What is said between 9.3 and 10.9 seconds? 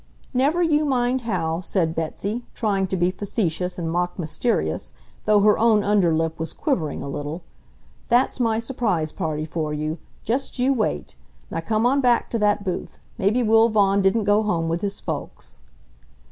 for you. Just you